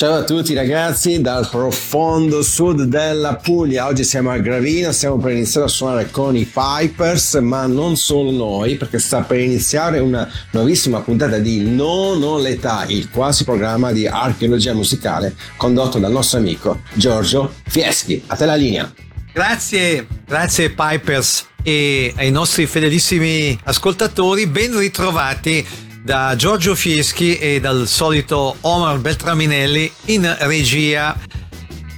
[0.00, 3.86] Ciao a tutti ragazzi dal profondo sud della Puglia.
[3.86, 8.30] Oggi siamo a Gravina, stiamo per iniziare a suonare con i Pipers, ma non solo
[8.30, 13.92] noi, perché sta per iniziare una nuovissima puntata di Non ho l'età, il quasi programma
[13.92, 18.22] di archeologia musicale condotto dal nostro amico Giorgio Fieschi.
[18.28, 18.90] A te la linea.
[19.34, 27.86] Grazie, grazie Pipers e ai nostri fedelissimi ascoltatori, ben ritrovati da Giorgio Fieschi e dal
[27.86, 31.16] solito Omar Beltraminelli in regia.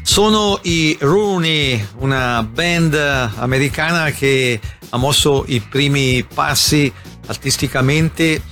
[0.02, 6.93] Sono i Rooney, una band americana che ha mosso i primi passi
[7.27, 8.43] artisticamente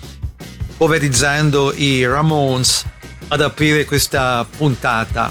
[0.77, 2.85] poverizzando i Ramones
[3.29, 5.31] ad aprire questa puntata.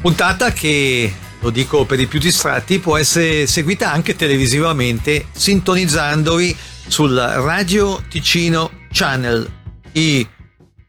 [0.00, 6.56] Puntata che, lo dico per i più distratti, può essere seguita anche televisivamente sintonizzandovi
[6.92, 9.50] sul Radio Ticino Channel
[9.92, 10.28] i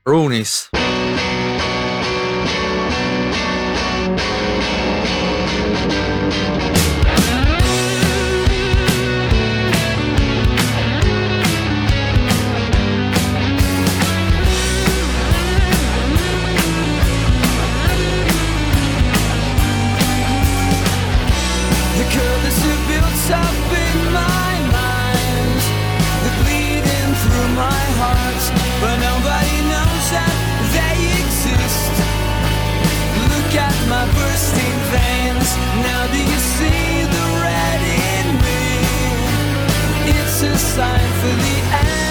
[0.04, 0.83] Runis.
[41.24, 42.03] for the end.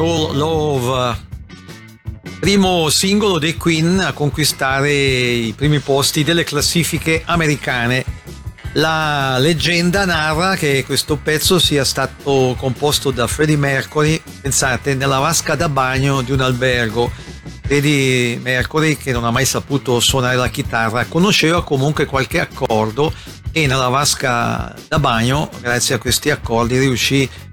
[0.00, 1.18] Called Love,
[2.40, 8.02] primo singolo dei Queen a conquistare i primi posti delle classifiche americane.
[8.72, 15.54] La leggenda narra che questo pezzo sia stato composto da Freddie Mercury, pensate, nella vasca
[15.54, 17.12] da bagno di un albergo.
[17.60, 23.12] Freddie Mercury, che non ha mai saputo suonare la chitarra, conosceva comunque qualche accordo
[23.52, 27.49] e nella vasca da bagno, grazie a questi accordi, riuscì a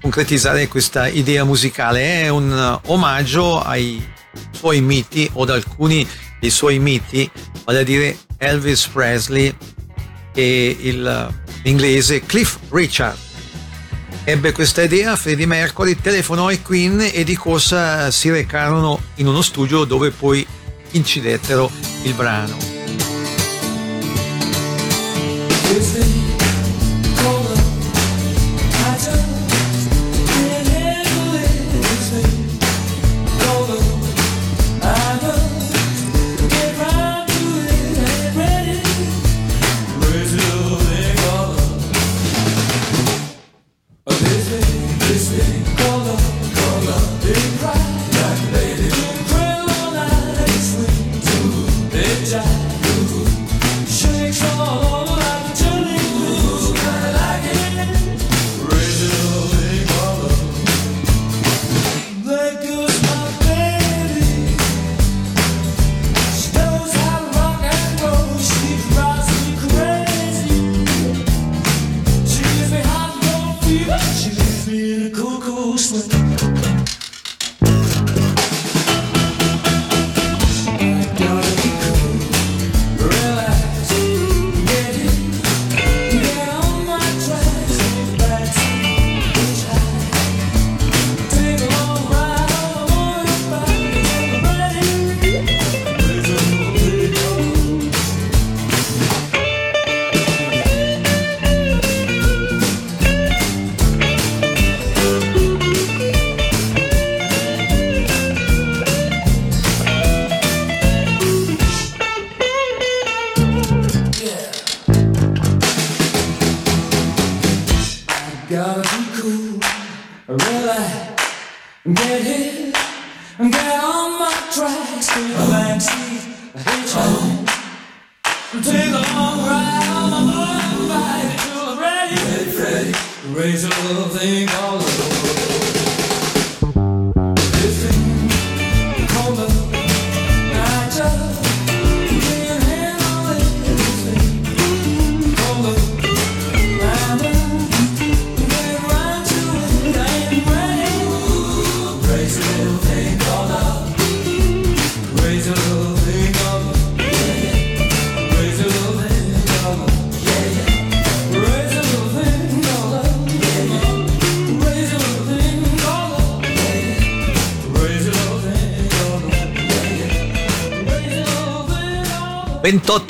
[0.00, 2.22] concretizzare questa idea musicale.
[2.22, 4.02] È un omaggio ai
[4.50, 6.06] suoi miti o ad alcuni
[6.40, 7.30] dei suoi miti,
[7.64, 9.54] vale a dire Elvis Presley
[10.34, 13.16] e il, l'inglese Cliff Richard.
[14.24, 19.42] Ebbe questa idea, Freddie Mercury telefonò ai Queen e di corsa si recarono in uno
[19.42, 20.46] studio dove poi
[20.92, 21.70] incidettero
[22.04, 22.73] il brano.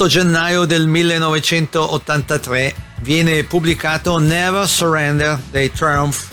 [0.09, 6.29] Gennaio del 1983 viene pubblicato Never Surrender dei Triumph,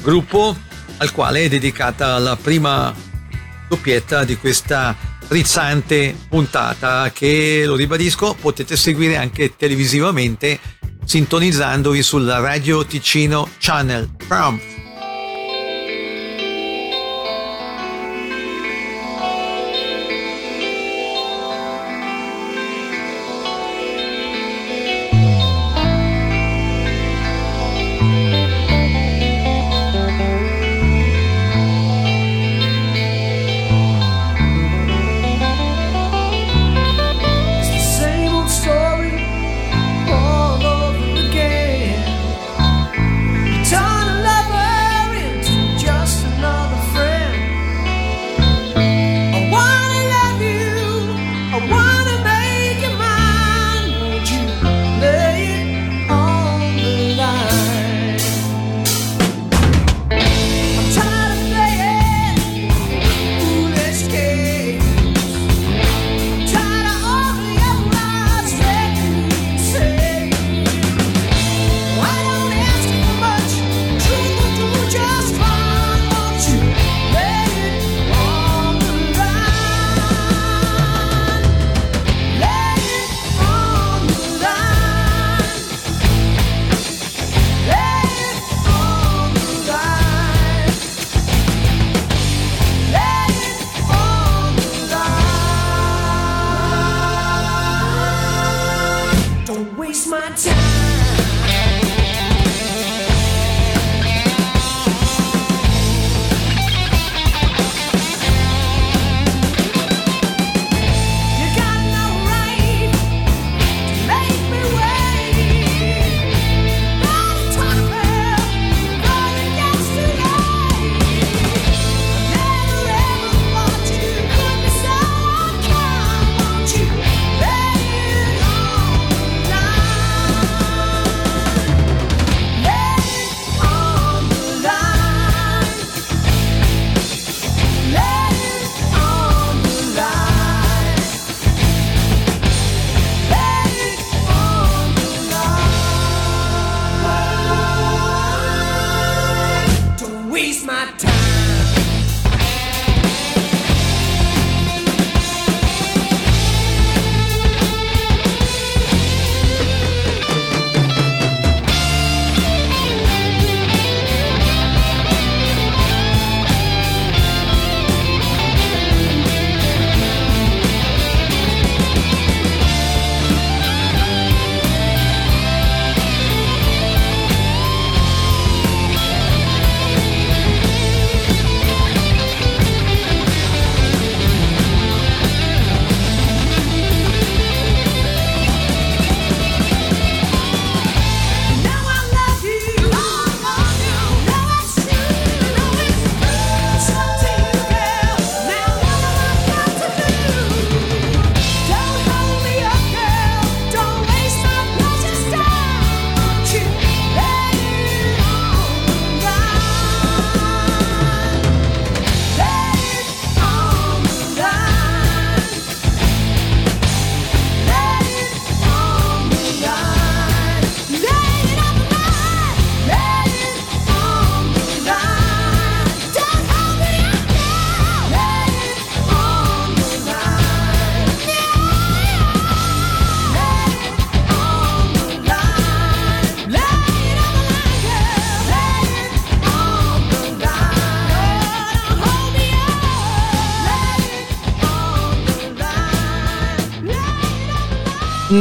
[0.00, 0.56] gruppo
[0.98, 2.94] al quale è dedicata la prima
[3.68, 4.96] doppietta di questa
[5.26, 10.58] frizzante puntata che, lo ribadisco, potete seguire anche televisivamente
[11.04, 14.81] sintonizzandovi sul Radio Ticino Channel Triumph.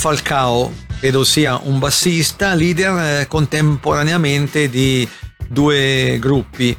[0.00, 5.06] Falcao credo sia un bassista, leader eh, contemporaneamente di
[5.46, 6.74] due gruppi,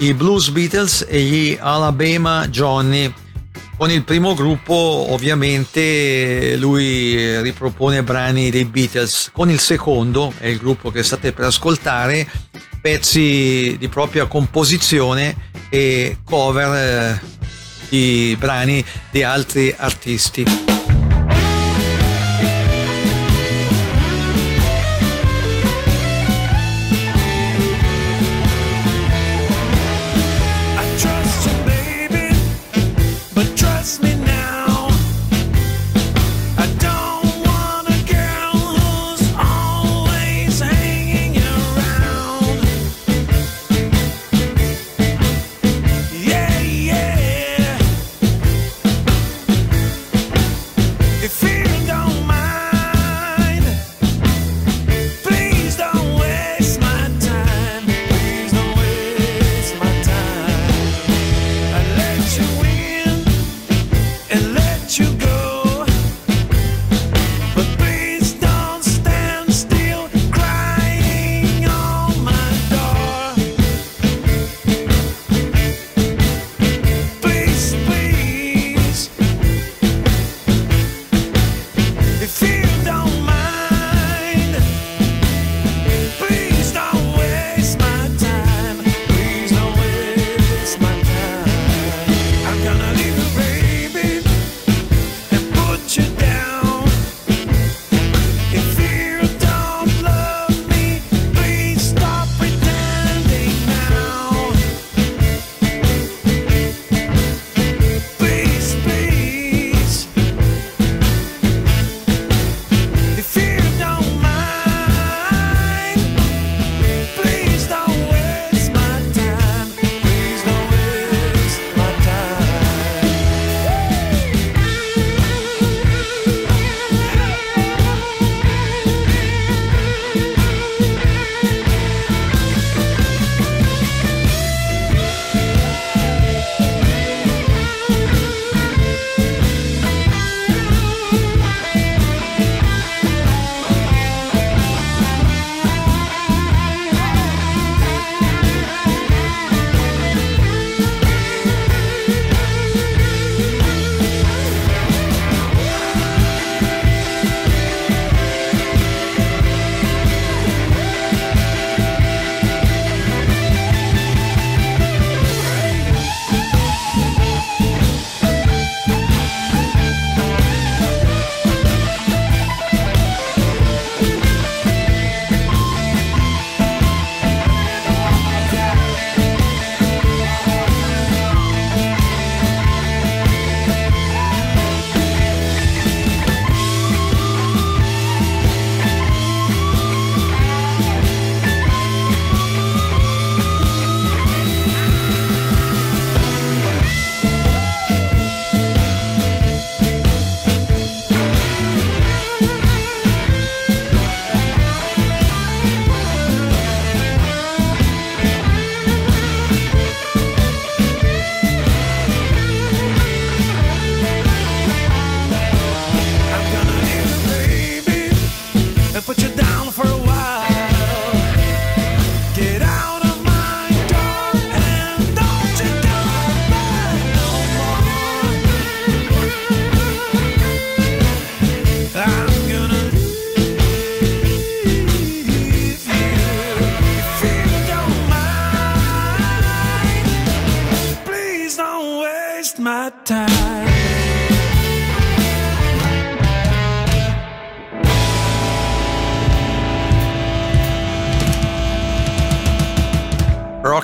[0.00, 3.10] i Blues Beatles e gli Alabama Johnny.
[3.78, 10.58] Con il primo gruppo ovviamente lui ripropone brani dei Beatles, con il secondo, è il
[10.58, 12.28] gruppo che state per ascoltare,
[12.82, 17.22] pezzi di propria composizione e cover eh,
[17.88, 20.44] di brani di altri artisti.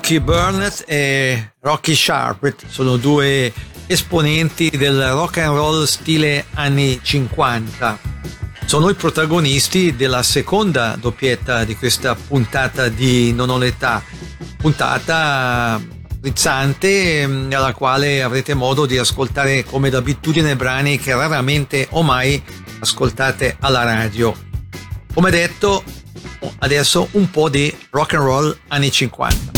[0.09, 3.53] Rocky Burnett e Rocky Sharp sono due
[3.87, 7.99] esponenti del rock and roll stile anni 50.
[8.65, 14.03] Sono i protagonisti della seconda doppietta di questa puntata di Non ho l'età,
[14.57, 15.79] puntata
[16.23, 22.43] frizzante mm, alla quale avrete modo di ascoltare come d'abitudine brani che raramente o mai
[22.79, 24.35] ascoltate alla radio.
[25.13, 25.85] Come detto,
[26.61, 29.58] adesso un po' di rock and roll anni 50.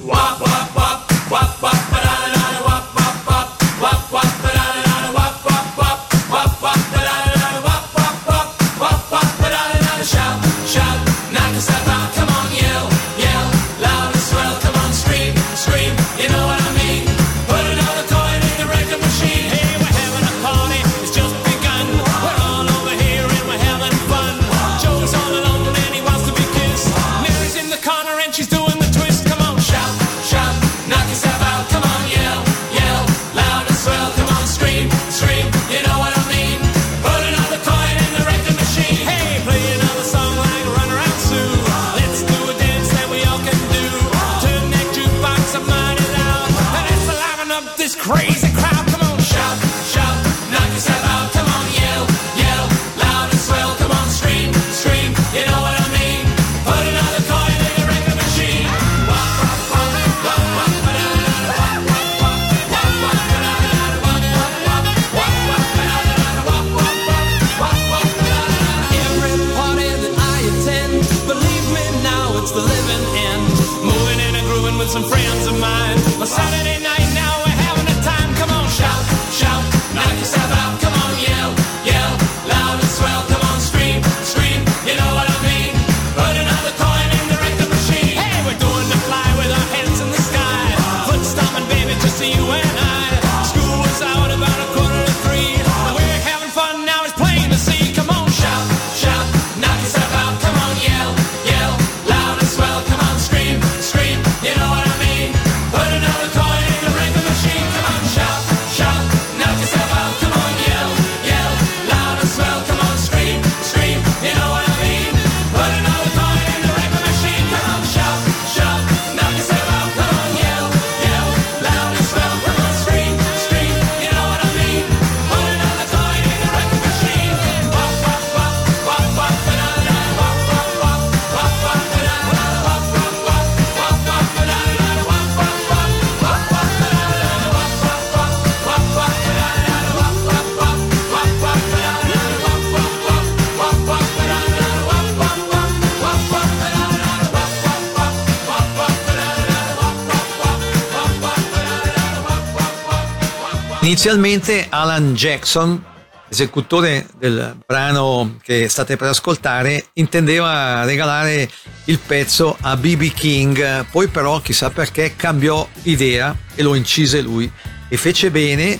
[153.91, 155.83] Inizialmente Alan Jackson,
[156.29, 161.49] esecutore del brano che state per ascoltare, intendeva regalare
[161.85, 167.51] il pezzo a BB King, poi però chissà perché cambiò idea e lo incise lui
[167.89, 168.79] e fece bene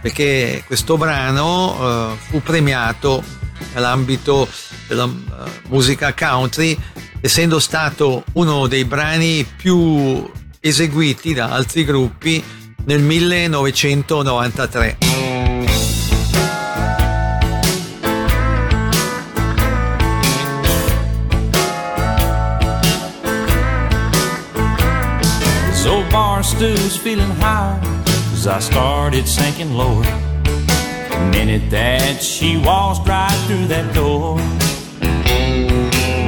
[0.00, 3.20] perché questo brano uh, fu premiato
[3.74, 4.48] nell'ambito
[4.86, 5.12] della uh,
[5.70, 6.78] musica country
[7.20, 14.96] essendo stato uno dei brani più eseguiti da altri gruppi nel 1993.
[25.86, 26.42] old bar
[26.96, 27.78] feeling high
[28.32, 30.04] as I started sinking lower.
[30.44, 34.38] The minute that she right through that door.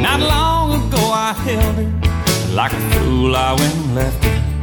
[0.02, 4.53] Not long ago I held her like a fool I went and left her.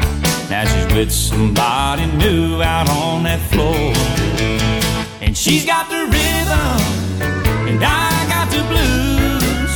[0.51, 3.93] Now she's with somebody new out on that floor.
[5.21, 6.77] And she's got the rhythm,
[7.69, 9.73] and I got the blues.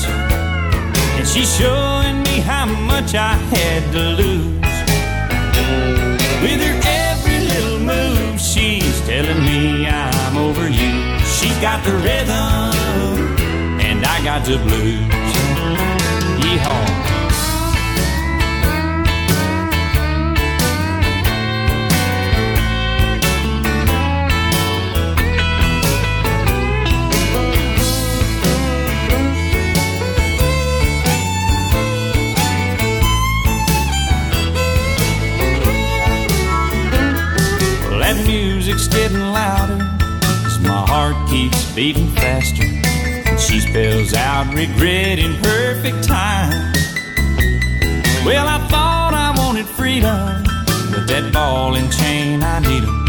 [1.15, 4.59] And she's showing me how much I had to lose.
[6.43, 11.17] With her every little move, she's telling me I'm over you.
[11.23, 13.39] She's got the rhythm,
[13.79, 15.07] and I got the blues.
[16.43, 17.04] Yeehaw.
[41.75, 42.63] Beating faster.
[42.63, 46.71] And she spells out regret in perfect time.
[48.25, 50.43] Well, I thought I wanted freedom,
[50.91, 53.05] but that ball and chain, I need them.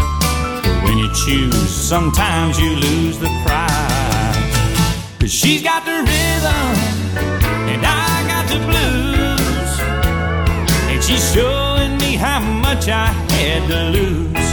[0.83, 5.17] When you choose, sometimes you lose the prize.
[5.19, 6.67] Cause she's got the rhythm,
[7.71, 9.71] and I got the blues.
[10.91, 14.47] And she's showing me how much I had to lose.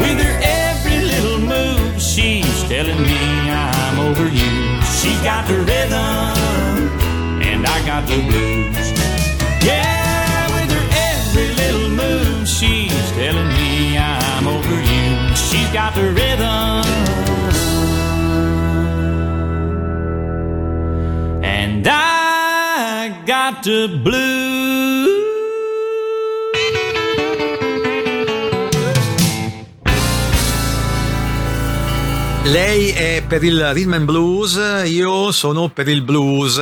[0.00, 4.82] With her every little move, she's telling me I'm over you.
[4.98, 8.92] She's got the rhythm, and I got the blues.
[9.64, 15.36] Yeah, with her every little move, she's telling me I'm over you.
[15.36, 16.82] She's got the rhythm,
[21.44, 25.05] and I got the blues.
[32.50, 36.60] Lei è per il rhythm and blues, io sono per il blues.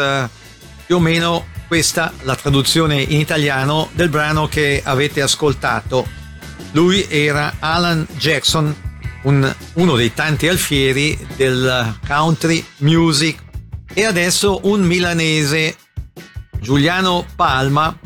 [0.86, 6.08] Più o meno questa la traduzione in italiano del brano che avete ascoltato.
[6.72, 8.74] Lui era Alan Jackson,
[9.24, 13.42] un, uno dei tanti alfieri del country music
[13.92, 15.76] e adesso un milanese,
[16.60, 17.96] Giuliano Palma,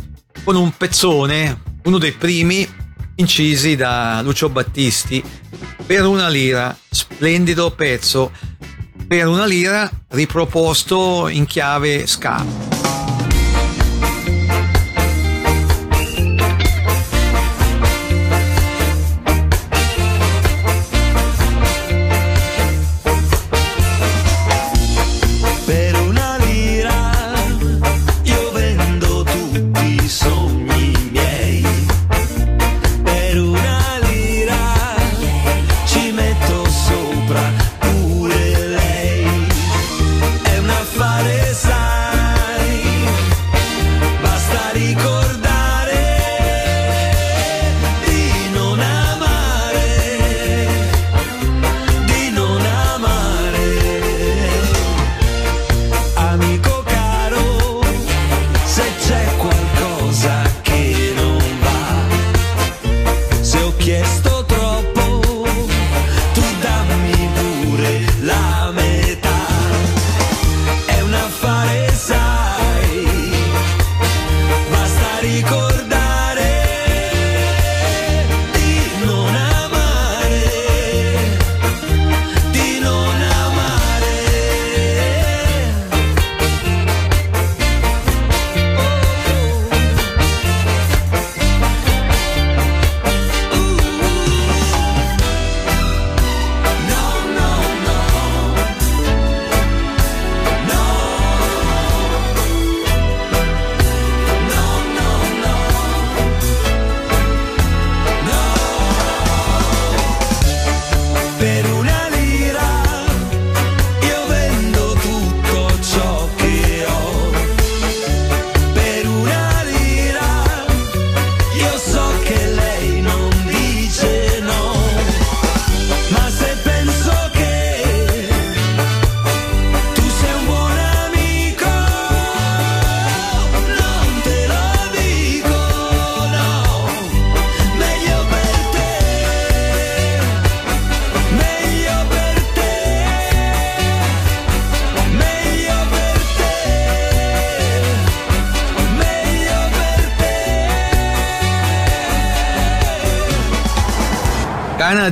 [0.42, 2.77] con un pezzone, uno dei primi
[3.18, 5.22] incisi da Lucio Battisti
[5.84, 8.30] per una lira, splendido pezzo,
[9.06, 12.77] per una lira riproposto in chiave ska.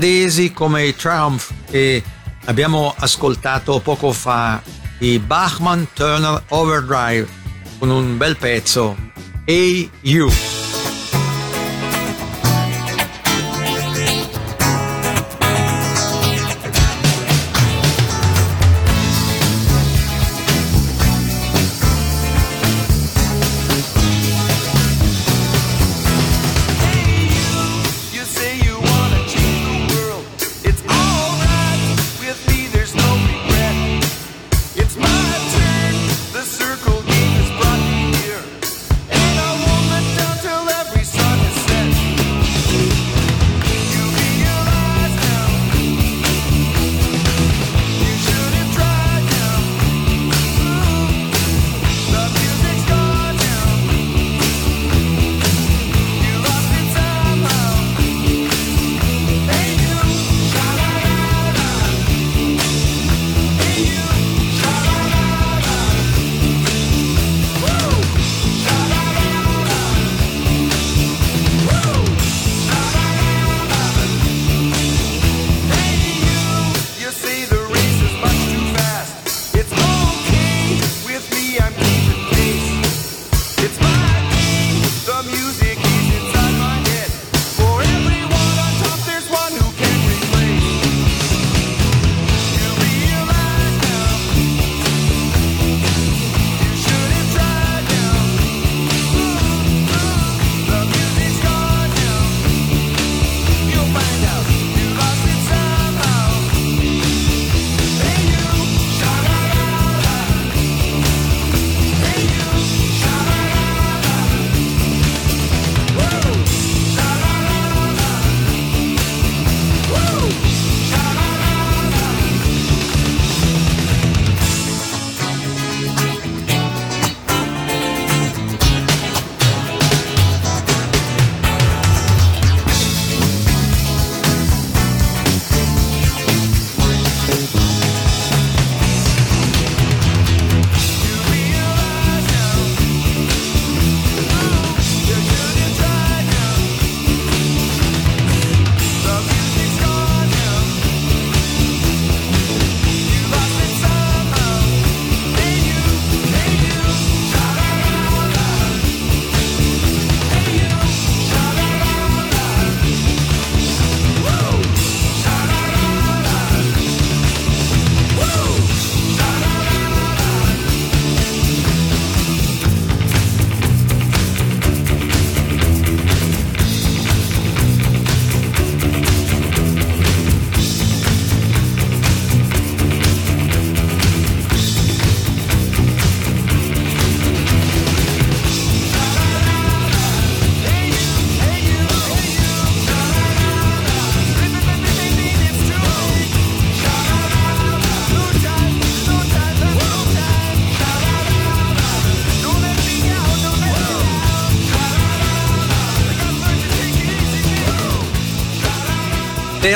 [0.06, 2.00] Canadesi come i Triumph che
[2.44, 4.62] abbiamo ascoltato poco fa,
[4.98, 7.26] i Bachman Turner Overdrive
[7.78, 8.96] con un bel pezzo,
[9.44, 9.90] Hey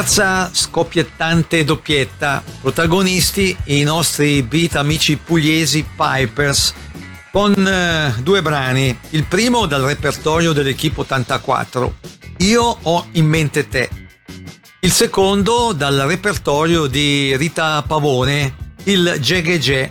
[0.01, 6.72] terza scoppiettante doppietta, protagonisti i nostri beat amici pugliesi Pipers
[7.30, 11.94] con eh, due brani, il primo dal repertorio dell'Equipe 84,
[12.38, 13.90] Io ho in mente te,
[14.80, 19.90] il secondo dal repertorio di Rita Pavone, il Gegege,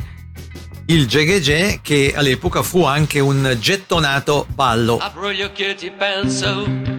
[0.87, 4.97] il Gegege che all'epoca fu anche un gettonato ballo.
[4.97, 6.98] Apro gli occhi e ti penso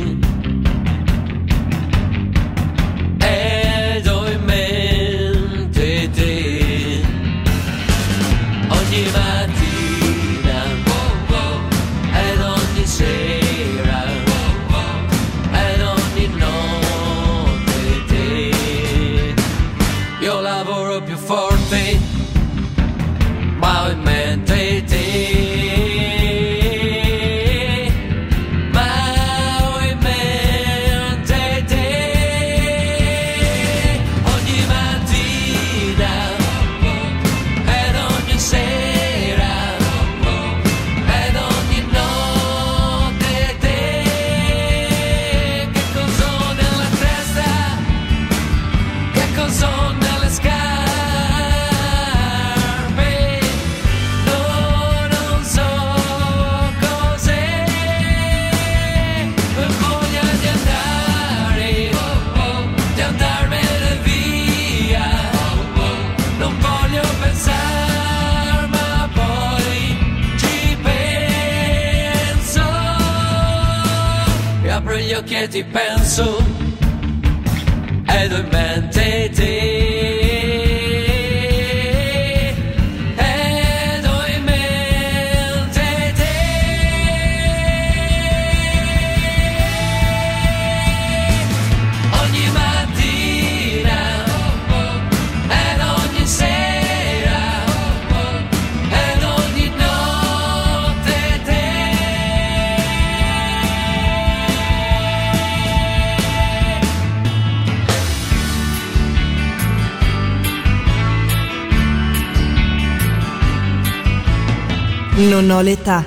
[115.61, 116.03] Non ho l'età.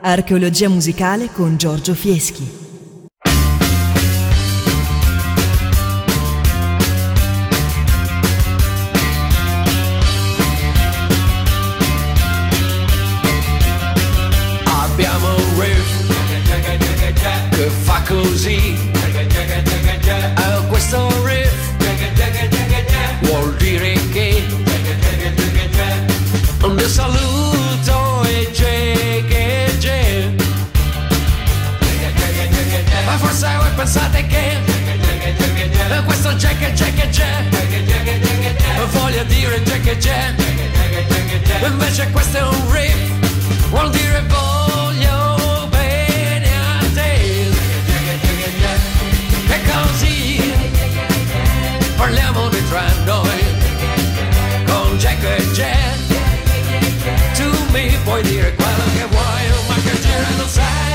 [0.00, 2.65] Archeologia musicale con Giorgio Fieschi.
[39.16, 40.34] Voglia dire c'è che c'è.
[41.64, 47.48] Invece questo è un riff Vuol dire voglio bene a te.
[49.48, 50.52] E così
[51.96, 53.44] Parliamo di tra noi
[54.66, 56.06] Con Jack e Jen.
[57.36, 60.85] Tu mi puoi dire quello che vuoi Ma che gira non sai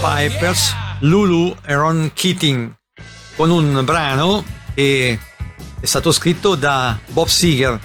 [0.00, 2.74] Pipers, Lulu e Ron Keating
[3.36, 4.42] con un brano
[4.74, 5.18] che
[5.78, 7.78] è stato scritto da Bob Seger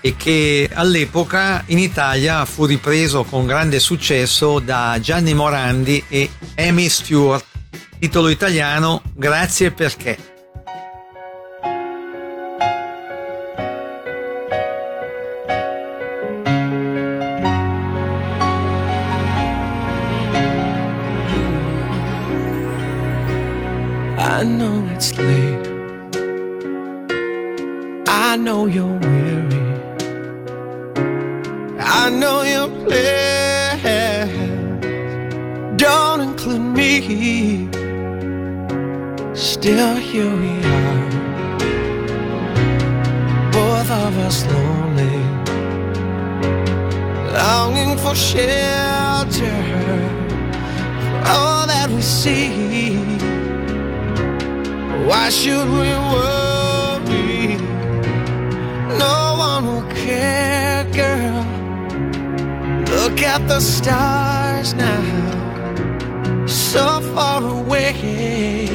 [0.00, 6.88] e che all'epoca in Italia fu ripreso con grande successo da Gianni Morandi e Amy
[6.88, 7.44] Stewart.
[7.98, 10.35] Titolo italiano Grazie perché.
[24.96, 25.66] It's late.
[28.08, 29.66] I know you're weary.
[31.78, 33.82] I know your plans
[35.76, 37.68] don't include me.
[39.34, 41.08] Still, here we are,
[43.52, 45.18] both of us lonely,
[47.38, 49.58] longing for shelter,
[51.10, 53.35] for all that we see.
[55.06, 57.56] Why should we worry?
[58.98, 61.46] No one will care, girl.
[62.90, 68.66] Look at the stars now, so far away.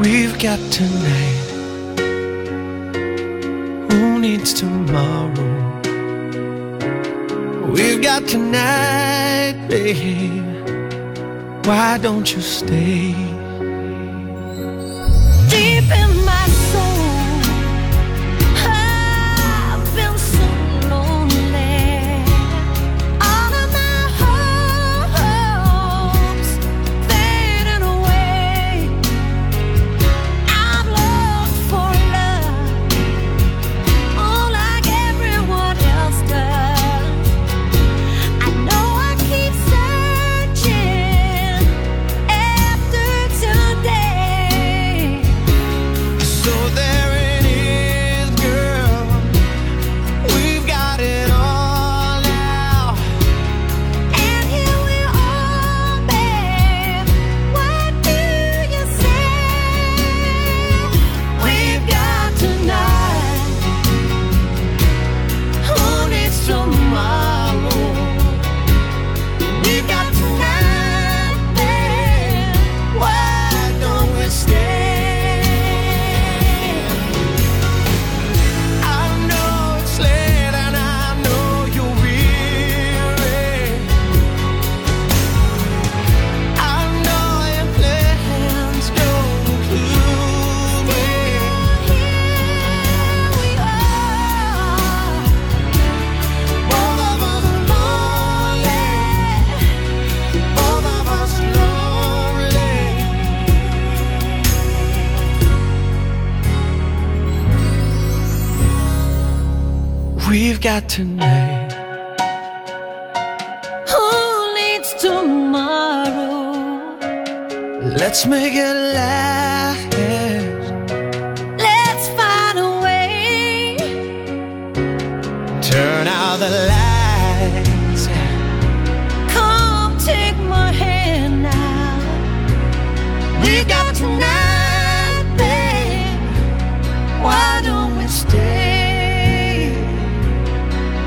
[0.00, 1.46] We've got tonight.
[3.92, 5.30] Who needs tomorrow?
[7.70, 10.42] We've got tonight, babe.
[11.64, 13.29] Why don't you stay?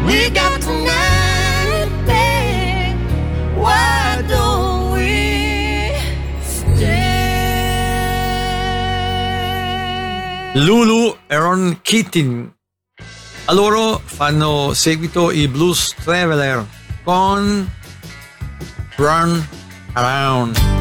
[0.05, 2.97] We got tonight, babe.
[3.55, 5.95] Why don't we
[6.43, 7.03] stay?
[10.55, 12.51] Lulu e Ron Keating.
[13.45, 16.65] A loro fanno seguito i Blues Traveler
[17.03, 17.69] con
[18.97, 19.47] Run
[19.93, 20.72] Around.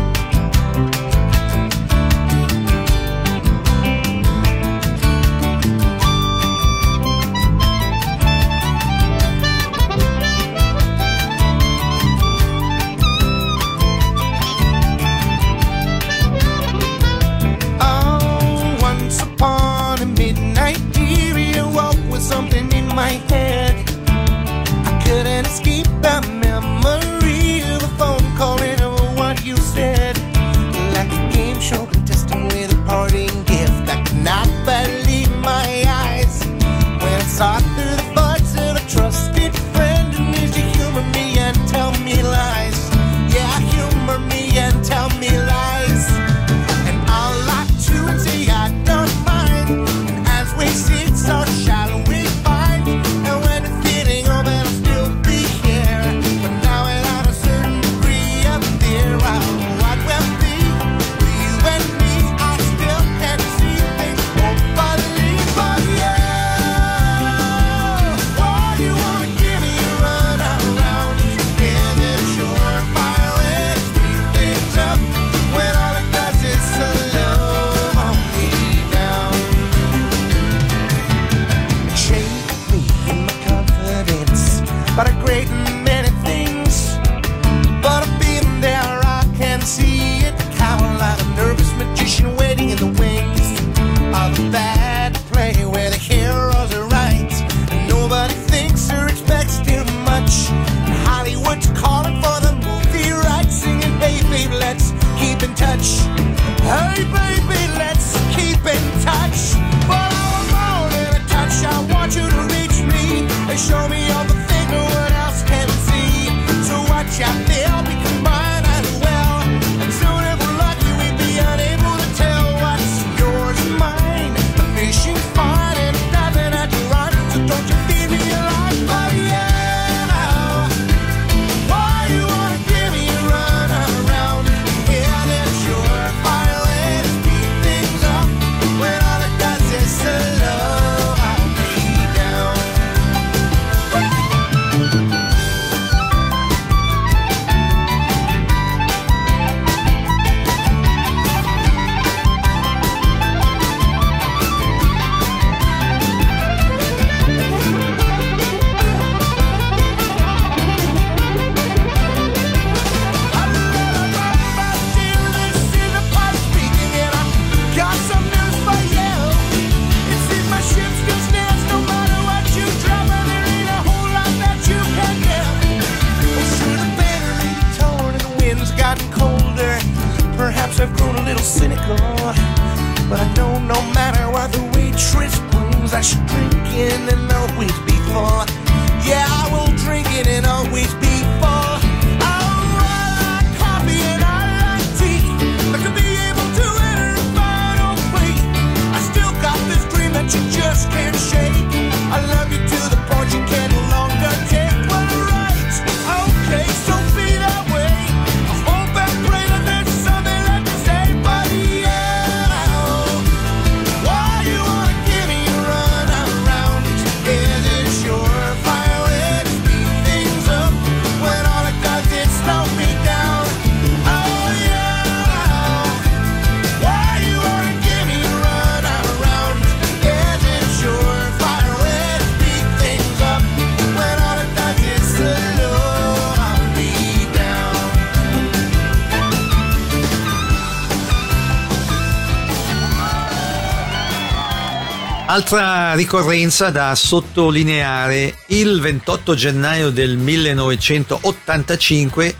[245.32, 252.34] Altra ricorrenza da sottolineare, il 28 gennaio del 1985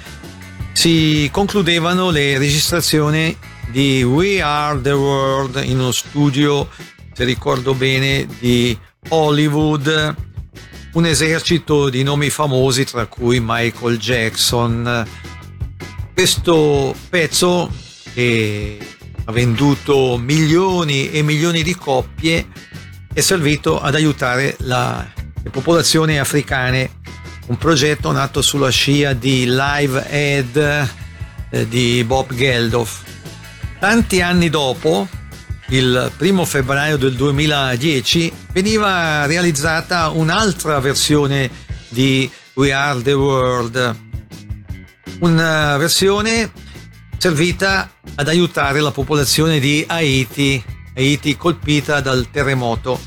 [0.75, 3.35] si concludevano le registrazioni
[3.71, 6.69] di We Are the World in uno studio,
[7.15, 8.79] se ricordo bene, di
[9.09, 10.15] Hollywood,
[10.93, 15.09] un esercito di nomi famosi tra cui Michael Jackson.
[16.13, 17.71] Questo pezzo
[18.13, 18.77] che
[19.25, 22.47] ha venduto milioni e milioni di copie
[23.13, 25.07] è servito ad aiutare la-
[25.43, 26.91] le popolazioni africane,
[27.47, 30.91] un progetto nato sulla scia di Live Aid
[31.51, 33.03] eh, di Bob Geldof.
[33.79, 35.09] Tanti anni dopo,
[35.69, 41.51] il primo febbraio del 2010, veniva realizzata un'altra versione
[41.89, 43.97] di We Are the World,
[45.21, 46.51] una versione
[47.19, 50.63] servita ad aiutare la popolazione di Haiti,
[50.95, 52.99] Haiti colpita dal terremoto.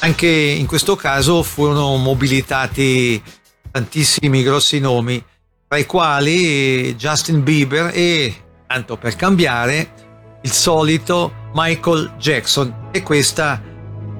[0.00, 3.22] Anche in questo caso furono mobilitati
[3.70, 5.22] tantissimi grossi nomi,
[5.66, 8.34] tra i quali Justin Bieber e,
[8.66, 12.88] tanto per cambiare, il solito Michael Jackson.
[12.92, 13.60] E questa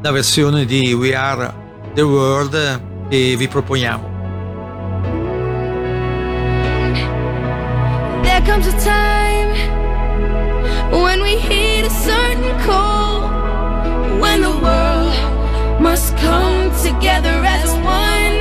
[0.03, 1.53] la versione di We Are
[1.95, 4.13] the World che vi proponiamo.
[8.23, 9.53] There comes a time
[10.91, 13.29] when we hit a certain call,
[14.21, 15.15] when the world
[15.81, 17.71] must come together as
[18.01, 18.37] one.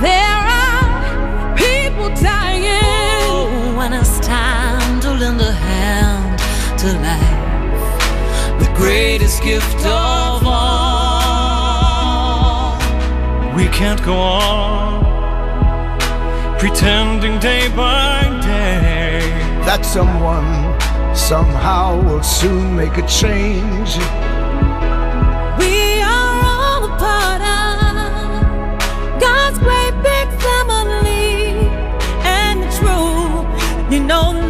[0.00, 2.64] There are people dying.
[3.24, 6.38] Oh, when it's time to lend a hand
[6.80, 10.82] to life, the greatest gift of all.
[13.56, 15.02] We can't go on
[16.58, 19.20] pretending day by day.
[19.64, 20.71] that someone
[21.14, 23.96] somehow we'll soon make a change.
[25.58, 31.68] We are all a part of God's great big family.
[32.24, 33.46] And it's true,
[33.94, 34.41] you know,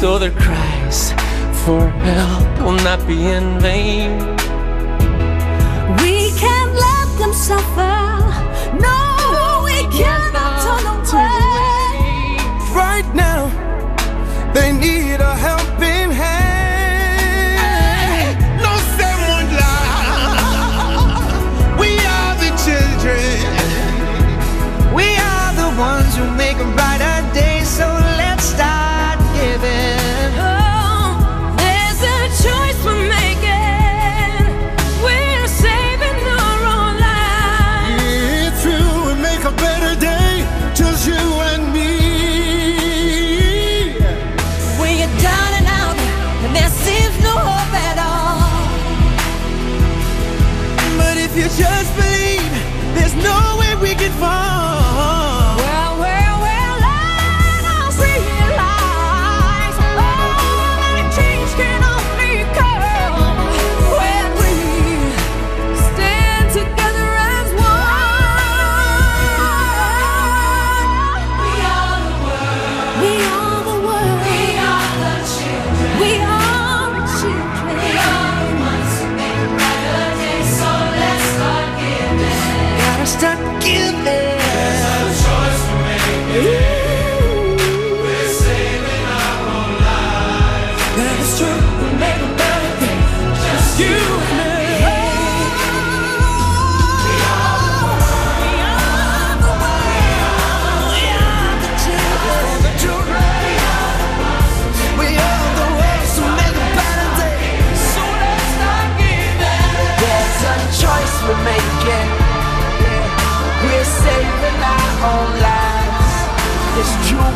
[0.00, 1.12] So their cries
[1.62, 4.18] for help will not be in vain.
[6.00, 7.98] We can't let them suffer.
[8.80, 12.38] No, we cannot turn away.
[12.74, 13.50] Right now,
[14.54, 15.59] they need a helping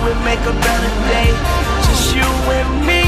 [0.05, 1.31] We make a better day.
[1.87, 3.04] Just you and me.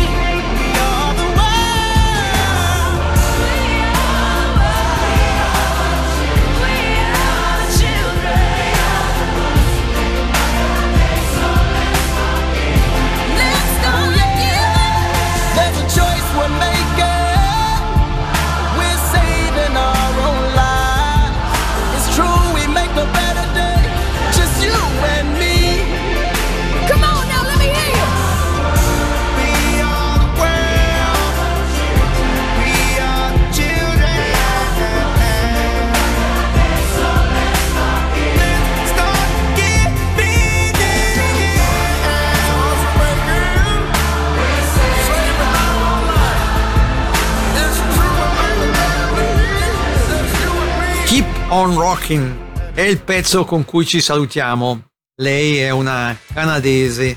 [51.48, 54.82] On Rockin' è il pezzo con cui ci salutiamo.
[55.20, 57.16] Lei è una canadese,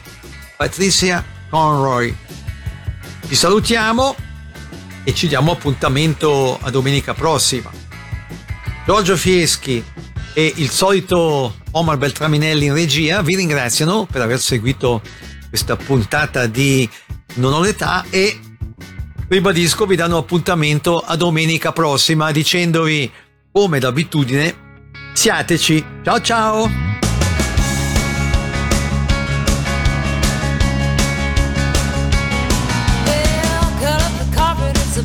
[0.56, 2.16] Patricia Conroy.
[3.28, 4.16] Ci salutiamo
[5.04, 7.72] e ci diamo appuntamento a domenica prossima.
[8.86, 9.84] Giorgio Fieschi
[10.36, 15.02] e il solito Omar Beltraminelli in regia vi ringraziano per aver seguito
[15.48, 16.88] questa puntata di
[17.36, 18.40] Non ho l'età e
[19.28, 23.12] ribadisco vi danno appuntamento a domenica prossima dicendovi
[23.60, 24.56] come d'abitudine
[25.14, 25.84] siateci.
[26.02, 26.70] Ciao ciao.
[33.04, 34.96] Well, cut up the carpet, it's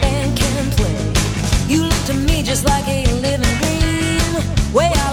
[0.00, 1.02] can play.
[1.68, 4.32] You look to me just like a living green.
[4.72, 5.12] Way I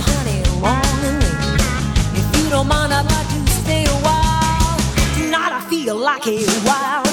[0.00, 2.20] honey, long and lean.
[2.20, 4.76] If you don't mind, I'd like to stay a while.
[5.16, 7.07] Tonight I feel like a wild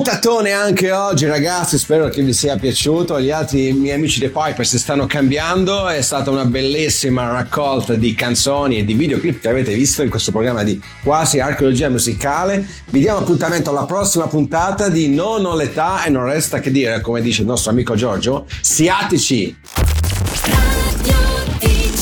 [0.00, 3.20] Puntatone anche oggi ragazzi, spero che vi sia piaciuto.
[3.20, 8.78] Gli altri miei amici dei Pipers stanno cambiando, è stata una bellissima raccolta di canzoni
[8.78, 12.66] e di videoclip che avete visto in questo programma di quasi archeologia musicale.
[12.88, 17.02] Vi diamo appuntamento alla prossima puntata di Non ho l'età e non resta che dire,
[17.02, 19.54] come dice il nostro amico Giorgio, siatici!